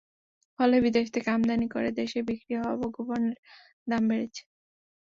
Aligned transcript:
ফলে 0.59 0.75
বিদেশ 0.85 1.07
থেকে 1.15 1.29
আমদানি 1.31 1.67
করে 1.69 1.89
দেশে 1.99 2.19
বিক্রি 2.29 2.53
হওয়া 2.59 2.75
ভোগ্যপণ্যের 2.81 3.37
দাম 3.87 4.03
বেড়েছে। 4.09 4.41